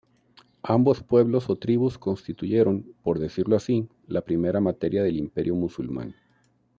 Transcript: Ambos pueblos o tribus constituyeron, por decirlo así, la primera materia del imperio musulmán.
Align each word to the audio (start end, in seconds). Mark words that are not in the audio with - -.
Ambos 0.63 1.03
pueblos 1.03 1.47
o 1.51 1.57
tribus 1.57 1.99
constituyeron, 1.99 2.91
por 3.03 3.19
decirlo 3.19 3.55
así, 3.55 3.87
la 4.07 4.21
primera 4.21 4.59
materia 4.59 5.03
del 5.03 5.17
imperio 5.17 5.53
musulmán. 5.53 6.15